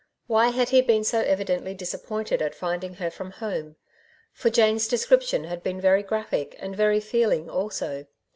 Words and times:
Why 0.25 0.47
had 0.47 0.69
he 0.69 0.81
been 0.81 1.03
so 1.03 1.19
evidently 1.19 1.75
disappointed 1.75 2.41
at 2.41 2.55
finding 2.55 2.95
her 2.95 3.11
from 3.11 3.29
home? 3.29 3.75
for 4.33 4.49
Jane's 4.49 4.87
description 4.87 5.43
had 5.43 5.61
been 5.61 5.79
very 5.79 6.01
graphic 6.01 6.55
and 6.57 6.75
very 6.75 6.99
feeling 6.99 7.51
also. 7.51 8.07